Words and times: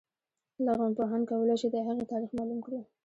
لرغونپوهان 0.65 1.21
کولای 1.29 1.57
شي 1.61 1.67
د 1.71 1.75
هغې 1.87 2.03
تاریخ 2.11 2.29
معلوم 2.37 2.59
کړي. 2.65 2.79